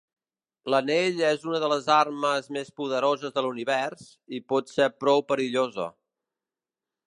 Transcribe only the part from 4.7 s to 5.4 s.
ser prou